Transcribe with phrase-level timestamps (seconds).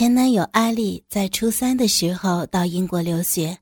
[0.00, 3.58] 前男友阿丽在初三的时候到英国留学，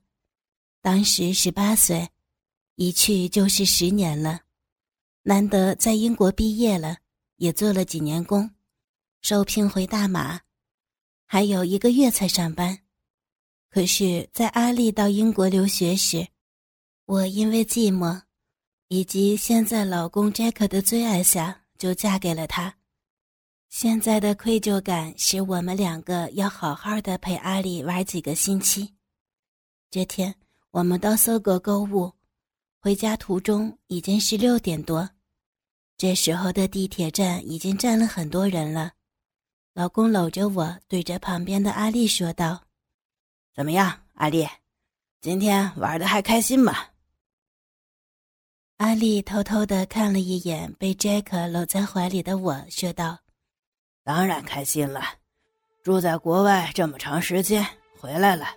[0.81, 2.07] 当时十八岁，
[2.75, 4.39] 一去就是十年了。
[5.23, 6.99] 难得在英国毕业了，
[7.35, 8.49] 也做了几年工，
[9.21, 10.39] 受聘回大马，
[11.25, 12.79] 还有一个月才上班。
[13.69, 16.25] 可是，在阿丽到英国留学时，
[17.03, 18.21] 我因为寂寞，
[18.87, 22.78] 以及现在老公杰克的最爱下，就嫁给了他。
[23.69, 28.95] 现在的愧疚感使我们两个要好好的陪阿丽玩几个星期。
[29.91, 30.33] 这天，
[30.71, 32.11] 我们到搜狗购物，
[32.81, 35.07] 回家途中已经是六点多。
[35.97, 38.93] 这时候的地铁站已经站了很多人了。
[39.73, 42.63] 老公搂着我，对着旁边的阿丽说道
[43.53, 44.47] ：“怎么样，阿丽？
[45.21, 46.73] 今天玩的还开心吗？”
[48.77, 53.19] 阿丽偷偷的看了一眼被杰克搂在怀里的我，说道。
[54.03, 55.01] 当然开心了，
[55.83, 57.65] 住在国外这么长时间，
[57.99, 58.47] 回来了，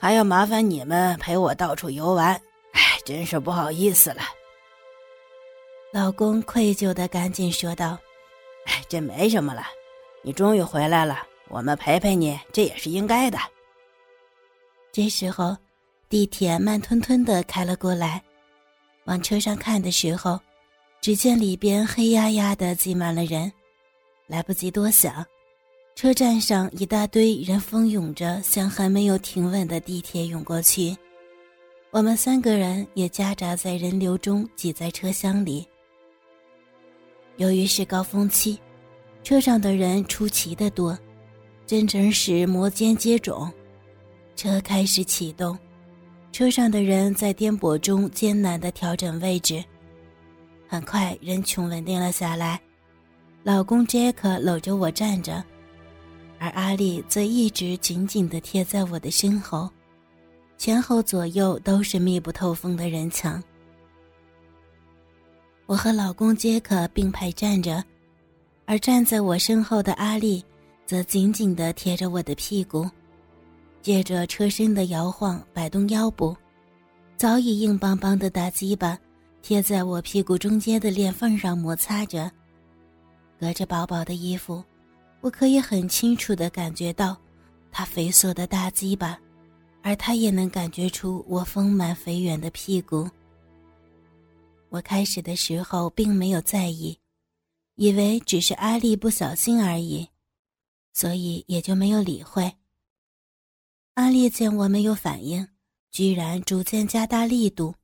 [0.00, 2.34] 还要麻烦你们陪我到处游玩，
[2.72, 4.22] 哎，真是不好意思了。
[5.92, 7.98] 老公愧疚的赶紧说道
[8.66, 9.66] ：“哎，这没什么了，
[10.22, 13.38] 你终于回来了，我们陪陪你，这也是应该的。”
[14.92, 15.56] 这时候，
[16.08, 18.22] 地铁慢吞吞的开了过来，
[19.04, 20.40] 往车上看的时候，
[21.00, 23.52] 只见里边黑压压的挤满了人。
[24.26, 25.24] 来不及多想，
[25.94, 30.96] 车站上一大堆人蜂拥着向还没有停稳的地铁涌过去，
[31.90, 35.66] 我们三个人也夹杂在人流中挤在车厢里。
[37.36, 38.58] 由于是高峰期，
[39.22, 40.98] 车上的人出奇的多，
[41.66, 43.50] 真真是摩肩接踵。
[44.34, 45.56] 车开始启动，
[46.32, 49.64] 车上的人在颠簸中艰难地调整位置，
[50.68, 52.60] 很快人群稳定了下来。
[53.46, 55.40] 老公杰克搂着我站着，
[56.36, 59.70] 而阿丽则一直紧紧地贴在我的身后，
[60.58, 63.40] 前后左右都是密不透风的人墙。
[65.66, 67.84] 我和老公杰克并排站着，
[68.64, 70.44] 而站在我身后的阿丽
[70.84, 72.84] 则紧紧地贴着我的屁股，
[73.80, 76.36] 借着车身的摇晃摆动腰部，
[77.16, 78.98] 早已硬邦邦的大鸡巴
[79.40, 82.28] 贴在我屁股中间的裂缝上摩擦着。
[83.38, 84.64] 隔着薄薄的衣服，
[85.20, 87.16] 我可以很清楚地感觉到
[87.70, 89.18] 他肥硕的大鸡巴，
[89.82, 93.08] 而他也能感觉出我丰满肥圆的屁股。
[94.68, 96.98] 我开始的时候并没有在意，
[97.76, 100.08] 以为只是阿丽不小心而已，
[100.92, 102.52] 所以也就没有理会。
[103.94, 105.46] 阿丽见我没有反应，
[105.90, 107.74] 居然逐渐加大力度，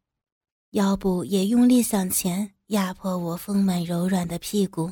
[0.71, 4.91] 腰部也用力向前压迫我丰满柔软的屁股。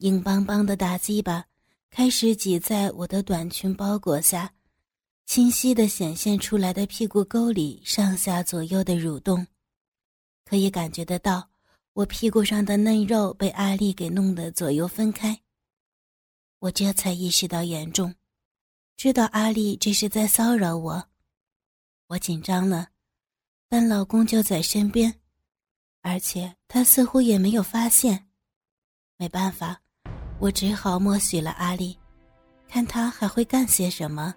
[0.00, 1.46] 硬邦邦的大鸡巴
[1.88, 4.52] 开始挤在我的短裙包裹下，
[5.24, 9.46] 清晰的显现出来的屁股沟里上下左右的蠕动，
[10.44, 11.48] 可以感觉得到
[11.94, 15.40] 我屁股上的嫩肉被阿丽给弄得左右分开。
[16.58, 18.14] 我这才意识到严重，
[18.98, 21.08] 知道阿丽这是在骚扰我，
[22.08, 22.90] 我紧张了，
[23.66, 25.20] 但老公就在身边，
[26.02, 28.28] 而且他似乎也没有发现，
[29.16, 29.80] 没办法。
[30.38, 31.96] 我只好默许了阿丽，
[32.68, 34.34] 看他还会干些什么。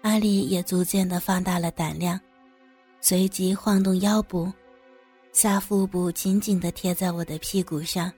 [0.00, 2.18] 阿丽也逐渐的放大了胆量，
[3.00, 4.50] 随即晃动腰部，
[5.32, 8.10] 下腹部紧紧的贴在我的屁股上，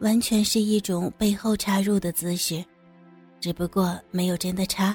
[0.00, 2.62] 完全是一种背后插入的姿势，
[3.40, 4.94] 只不过没有真的插。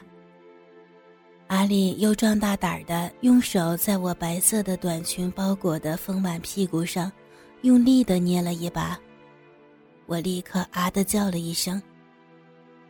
[1.48, 7.12] 阿丽又壮大胆的用手在我白色的短裙包裹的丰满屁股上，
[7.64, 9.00] 用力的捏了一把。
[10.10, 11.80] 我立刻啊的叫了一声，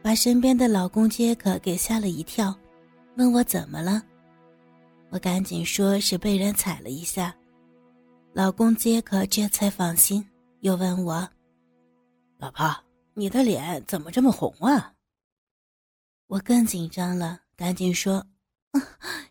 [0.02, 2.56] 把身边的老公杰克给吓了一跳，
[3.18, 4.02] 问我怎么了。
[5.10, 7.36] 我赶紧说是被人踩了一下。
[8.32, 10.26] 老公杰克这才放心，
[10.62, 11.28] 又问我
[12.40, 12.74] ：“老婆，
[13.16, 14.94] 你的脸怎么这么红啊？”
[16.28, 18.26] 我更紧张了，赶紧说：“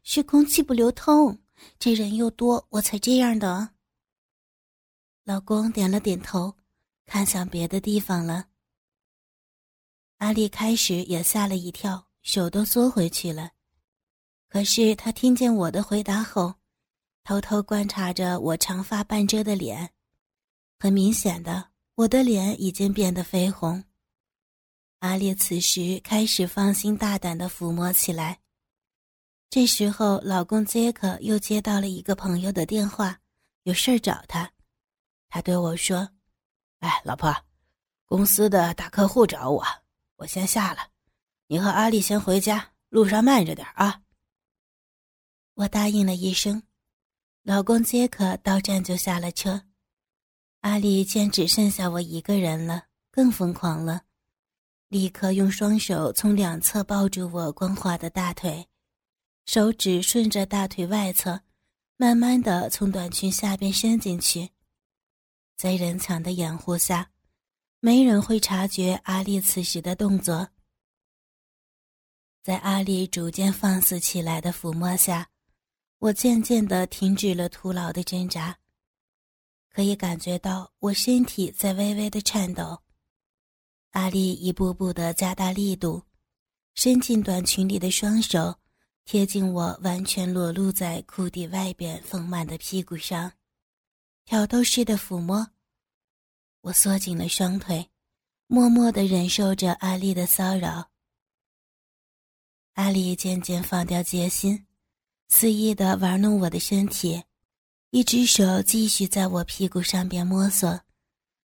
[0.05, 1.38] 是空气不流通，
[1.79, 3.70] 这人又多，我才这样的。”
[5.25, 6.57] 老公点了点头。
[7.08, 8.49] 看向别的地方了。
[10.19, 13.52] 阿丽开始也吓了一跳，手都缩回去了。
[14.49, 16.56] 可是她听见我的回答后，
[17.25, 19.90] 偷偷观察着我长发半遮的脸。
[20.78, 23.82] 很明显的，我的脸已经变得绯红。
[24.99, 28.40] 阿丽此时开始放心大胆的抚摸起来。
[29.49, 33.19] 这时候，老公杰克又接到了一个朋友的电话，
[33.62, 34.52] 有事儿找他。
[35.31, 36.18] 他对我说。
[36.80, 37.34] 哎，老婆，
[38.06, 39.64] 公司的大客户找我，
[40.16, 40.88] 我先下了，
[41.46, 44.02] 你和阿丽先回家，路上慢着点啊。
[45.54, 46.62] 我答应了一声，
[47.42, 49.62] 老公杰克到站就下了车。
[50.60, 54.02] 阿丽见只剩下我一个人了，更疯狂了，
[54.88, 58.69] 立刻用双手从两侧抱住我光滑的大腿，
[59.46, 61.40] 手指顺着大腿外侧，
[61.96, 64.50] 慢慢的从短裙下边伸进去，
[65.58, 67.10] 在人墙的掩护下。
[67.81, 70.49] 没人会察觉阿丽此时的动作。
[72.44, 75.28] 在阿丽逐渐放肆起来的抚摸下，
[75.99, 78.56] 我渐渐的停止了徒劳的挣扎，
[79.69, 82.81] 可以感觉到我身体在微微的颤抖。
[83.90, 86.02] 阿丽一步步的加大力度，
[86.75, 88.56] 伸进短裙里的双手
[89.04, 93.32] 贴近我完全裸露在裤底外边丰满的屁股上，
[94.28, 95.52] 挑逗式的抚摸。
[96.60, 97.88] 我缩紧了双腿，
[98.46, 100.90] 默默的忍受着阿丽的骚扰。
[102.75, 104.66] 阿丽渐渐放掉戒心，
[105.28, 107.25] 肆意的玩弄我的身体，
[107.88, 110.78] 一只手继续在我屁股上边摸索，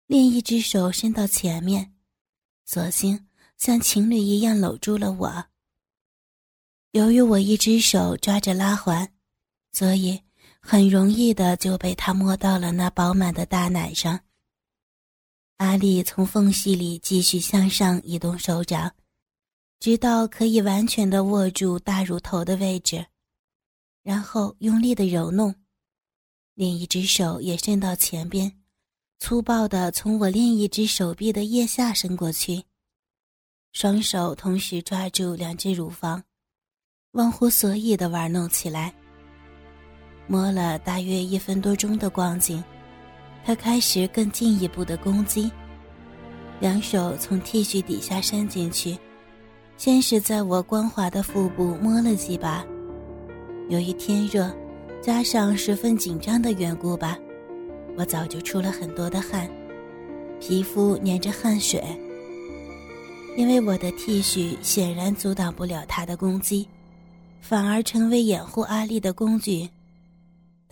[0.09, 1.95] 另一只手伸到前面，
[2.65, 5.45] 索性像情侣一样搂住了我。
[6.91, 9.15] 由于我一只手抓着拉环，
[9.71, 10.21] 所以
[10.65, 14.19] 很容易的就被他摸到了那饱满的大奶上。
[15.57, 18.91] 阿丽从缝隙里继续向上移动手掌，
[19.81, 23.05] 直到可以完全的握住大乳头的位置，
[24.03, 25.55] 然后用力的揉弄。
[26.55, 28.61] 另一只手也伸到前边，
[29.19, 32.65] 粗暴的从我另一只手臂的腋下伸过去，
[33.73, 36.23] 双手同时抓住两只乳房，
[37.13, 38.95] 忘乎所以的玩弄起来。
[40.27, 42.63] 摸了大约一分多钟的光景。
[43.45, 45.51] 他开始更进一步的攻击，
[46.61, 48.97] 两手从 T 恤底下伸进去，
[49.77, 52.65] 先是在我光滑的腹部摸了几把。
[53.69, 54.55] 由于天热，
[55.01, 57.19] 加上十分紧张的缘故吧，
[57.97, 59.51] 我早就出了很多的汗，
[60.39, 61.83] 皮肤粘着汗水。
[63.37, 66.69] 因为我的 T 恤显然阻挡不了他的攻击，
[67.41, 69.69] 反而成为掩护阿丽的工具。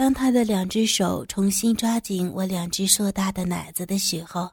[0.00, 4.50] 当他的两只手重新抓紧我两只硕大的奶子的时候，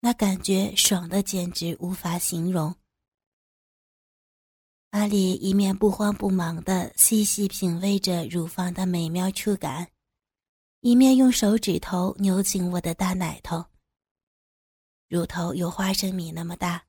[0.00, 2.74] 那感觉爽的简直无法形容。
[4.92, 9.86] 阿里一面不慌不忙地细细品味着乳房的美妙触感，
[10.80, 13.62] 一面用手指头扭紧我的大奶头。
[15.10, 16.82] 乳头有花生米那么大，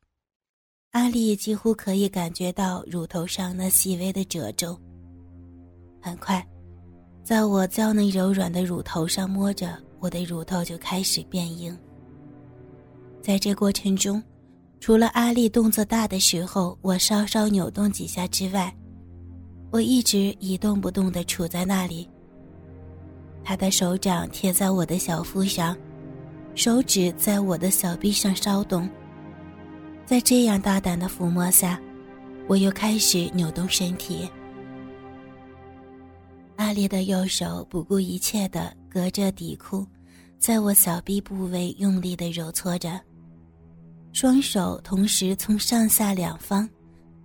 [0.92, 4.80] 阿里几乎可以感觉到乳头上那细微的褶皱。
[6.02, 6.42] 很快。
[7.24, 11.78] 在我娇嫩柔软的乳头上摸着，我的乳头就开始变硬。
[13.22, 14.22] 在这过程中，
[14.80, 18.76] 除了阿丽动作大的时候我稍稍扭动几下之外，
[19.70, 22.10] 我一直一动不动地杵在那里。
[23.44, 25.78] 他的手掌贴在我的小腹上，
[26.56, 28.90] 手指在我的小臂上稍动。
[30.06, 31.80] 在这样大胆的抚摸下，
[32.48, 34.28] 我又开始扭动身体。
[36.62, 39.84] 阿丽的右手不顾一切地隔着底裤，
[40.38, 43.02] 在我小臂部位用力地揉搓着，
[44.14, 46.70] 双手同时从上下两方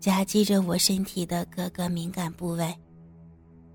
[0.01, 2.75] 夹击着我身体的各个敏感部位，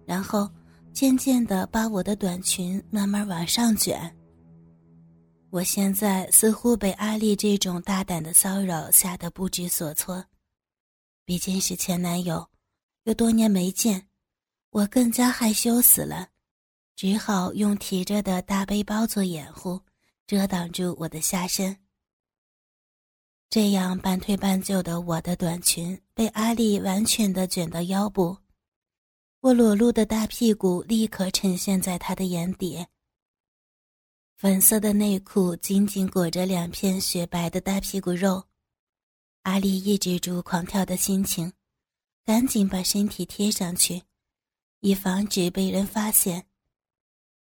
[0.04, 0.50] 然后
[0.94, 4.12] 渐渐地把我的短裙慢慢往上卷。
[5.52, 10.26] 我现在似乎被阿丽这种大胆的骚扰吓得不知所措，
[11.24, 12.44] 毕竟是前男友，
[13.04, 14.11] 又多年没见。
[14.72, 16.30] 我更加害羞死了，
[16.96, 19.82] 只好用提着的大背包做掩护，
[20.26, 21.78] 遮挡住我的下身。
[23.50, 28.38] 这样半推半就的，我的短裙被阿丽完全的卷到腰部，
[29.42, 32.88] 我裸露的大屁股立刻呈现在他的眼底。
[34.38, 38.42] 粉色的内裤紧紧裹着两片雪白的大屁股肉，
[39.42, 41.52] 阿丽抑制住狂跳的心情，
[42.24, 44.02] 赶紧把身体贴上去。
[44.82, 46.46] 以防止被人发现，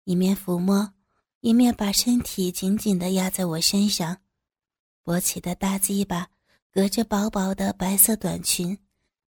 [0.05, 0.93] 一面抚摸，
[1.41, 4.19] 一面把身体紧紧地压在我身上，
[5.05, 6.29] 勃起的大鸡巴
[6.73, 8.79] 隔着薄薄的白色短裙，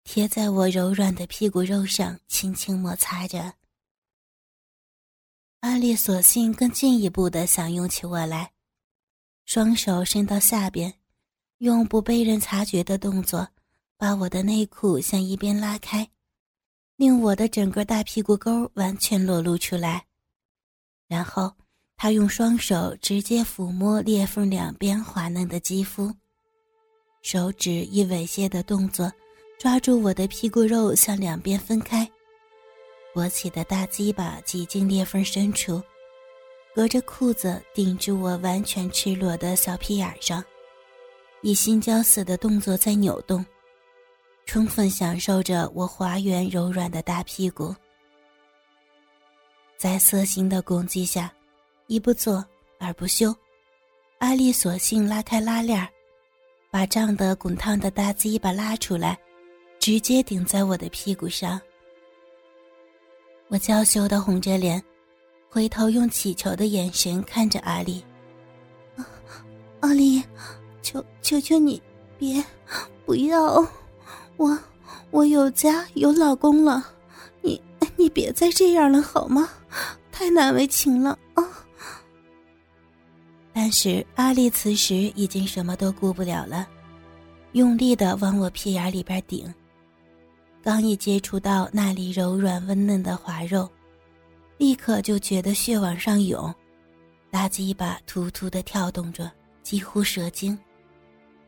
[0.04, 3.54] 贴在我柔软的屁股肉上，轻轻摩擦着。
[5.60, 8.52] 阿丽索性更进一步的想用起我来，
[9.46, 10.94] 双手伸到下边，
[11.58, 13.48] 用不被人察觉的动作，
[13.96, 16.08] 把我的内裤向一边拉开。
[16.96, 20.02] 令我的整个大屁股沟完全裸露出来，
[21.08, 21.52] 然后
[21.96, 26.10] 他用双手直接抚摸裂缝两边滑嫩的肌肤，
[27.22, 29.12] 手指以猥亵的动作
[29.58, 32.10] 抓住我的屁股肉，向两边分开。
[33.14, 35.82] 勃起的大鸡巴挤进裂缝深处，
[36.74, 40.42] 隔着裤子顶住我完全赤裸的小屁眼上，
[41.42, 43.44] 以心绞死的动作在扭动，
[44.46, 47.74] 充分享受着我滑圆柔软的大屁股。
[49.76, 51.30] 在色心的攻击下，
[51.88, 52.42] 一不做
[52.78, 53.34] 二不休，
[54.18, 55.88] 阿丽索性拉开拉链儿
[56.70, 59.18] 把胀得滚烫的大鸡巴拉出来，
[59.78, 61.60] 直接顶在我的屁股上。
[63.48, 64.82] 我娇羞的红着脸，
[65.50, 68.02] 回头用乞求的眼神看着阿丽。
[69.80, 70.22] 阿丽，
[70.82, 71.80] 求求求你，
[72.18, 72.42] 别，
[73.04, 73.62] 不要，
[74.36, 74.58] 我
[75.10, 76.84] 我有家有老公了，
[77.42, 77.60] 你
[77.96, 79.48] 你别再这样了好吗？
[80.12, 81.44] 太难为情了啊！
[83.52, 86.68] 但是阿丽此时已经什么都顾不了了，
[87.52, 89.52] 用力的往我屁眼里边顶。
[90.62, 93.68] 刚一接触到那里柔软温嫩的滑肉，
[94.58, 96.52] 立刻就觉得血往上涌，
[97.30, 99.30] 大鸡巴突突的跳动着，
[99.62, 100.58] 几乎射精。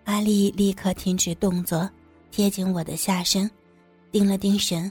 [0.05, 1.89] 阿丽立刻停止动作，
[2.31, 3.51] 贴紧我的下身，
[4.11, 4.91] 定了定神，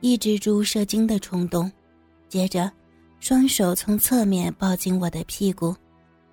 [0.00, 1.70] 抑制住射精的冲动，
[2.28, 2.70] 接着。
[3.18, 5.74] 双手从侧面抱紧我的屁股，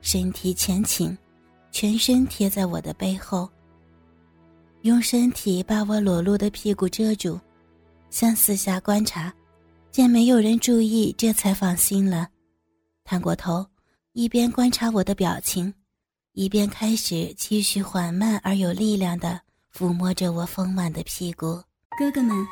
[0.01, 1.17] 身体前倾，
[1.71, 3.50] 全身贴在我的背后。
[4.81, 7.39] 用身体把我裸露的屁股遮住，
[8.09, 9.33] 向四下观察，
[9.91, 12.27] 见没有人注意，这才放心了。
[13.05, 13.65] 探过头，
[14.12, 15.73] 一边观察我的表情，
[16.33, 19.39] 一边开始继续缓慢而有力量的
[19.75, 21.60] 抚摸着我丰满的屁股。
[21.98, 22.46] 哥哥们，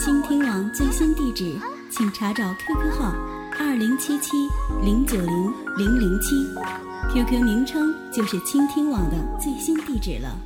[0.00, 1.56] 倾听网最新地址，
[1.92, 3.14] 请查找 QQ 号。
[3.58, 4.32] 二零七七
[4.82, 6.34] 零九零零零七
[7.14, 10.36] ，QQ 名称就是倾听网的最新地址了。